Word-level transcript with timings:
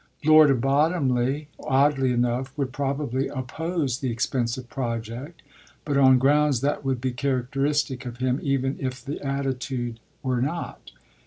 Lord 0.25 0.59
Bottomley, 0.61 1.47
oddly 1.59 2.11
enough, 2.11 2.57
would 2.57 2.71
probably 2.73 3.27
oppose 3.27 3.99
the 3.99 4.09
expensive 4.09 4.67
project, 4.67 5.43
but 5.85 5.95
on 5.95 6.17
grounds 6.17 6.61
that 6.61 6.83
would 6.83 6.99
be 6.99 7.11
characteristic 7.11 8.03
of 8.07 8.17
him 8.17 8.39
even 8.41 8.77
if 8.79 9.05
the 9.05 9.21
attitude 9.23 9.99
were 10.23 10.41
not. 10.41 10.89